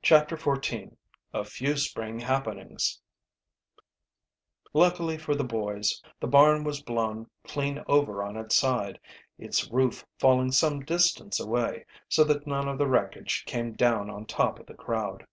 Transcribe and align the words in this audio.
CHAPTER 0.00 0.34
XIV 0.38 0.96
A 1.34 1.44
FEW 1.44 1.76
SPRING 1.76 2.20
HAPPENINGS 2.20 3.02
Luckily 4.72 5.18
for 5.18 5.34
the 5.34 5.44
boys 5.44 6.02
the 6.20 6.26
barn 6.26 6.64
was 6.64 6.80
blown 6.82 7.28
clean 7.44 7.84
over 7.86 8.22
on 8.22 8.38
its 8.38 8.56
side, 8.56 8.98
its 9.38 9.68
roof 9.70 10.06
falling 10.18 10.52
some 10.52 10.80
distance 10.86 11.38
away, 11.38 11.84
so 12.08 12.24
that 12.24 12.46
none 12.46 12.66
of 12.66 12.78
the 12.78 12.88
wreckage 12.88 13.44
came 13.44 13.72
down 13.74 14.08
on 14.08 14.24
top 14.24 14.58
of 14.58 14.64
the 14.64 14.72
crowd. 14.74 15.26